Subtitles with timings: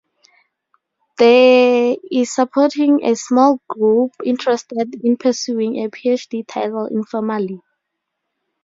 [1.19, 7.61] The is supporting a small group interested in pursuing a PhD title informally.